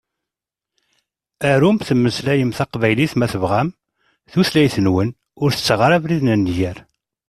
[1.51, 3.69] Arum temmeslayem taqbaylit ma tebɣam,
[4.31, 5.09] tutlayt-nwen,
[5.41, 6.77] ur tettaɣ ara abrid n nnger.